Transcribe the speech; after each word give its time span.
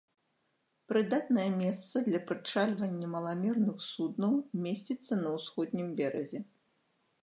Прыдатнае 0.91 1.45
месца 1.57 1.95
для 2.09 2.23
прычальвання 2.31 3.07
маламерных 3.15 3.77
суднаў 3.93 4.33
месціцца 4.67 5.23
на 5.25 5.39
усходнім 5.39 5.87
беразе. 6.03 6.39